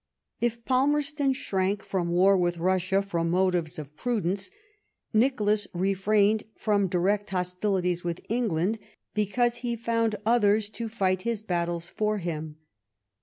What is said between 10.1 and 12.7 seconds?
others to fight his battles for him.